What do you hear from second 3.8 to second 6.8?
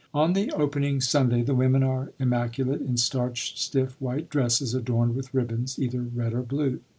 white dresses adorned with ribbons, either red or blue.